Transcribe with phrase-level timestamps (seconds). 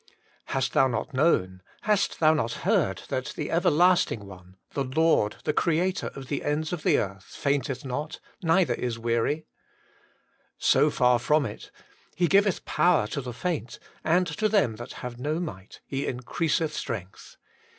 [0.27, 5.35] * Hast thou not known, hast thou not heard, that the Everlasting One, the Lord,
[5.43, 9.45] the Creator of the ends of the earth, fainteth notf neither is weary
[9.93, 10.21] %'
[10.57, 14.93] So far from it, * He giveth power to the faint, and to them that
[15.05, 17.37] have no might He increaseth strength.